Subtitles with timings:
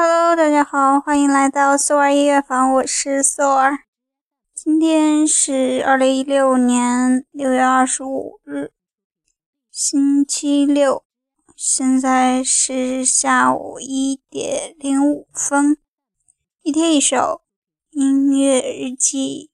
[0.00, 3.80] Hello，大家好，欢迎来到苏儿音乐房，我是苏儿。
[4.54, 8.70] 今天是二零一六年六月二十五日，
[9.72, 11.02] 星期六，
[11.56, 15.76] 现在是下午一点零五分。
[16.62, 17.42] 一天一首
[17.90, 19.50] 音乐日记。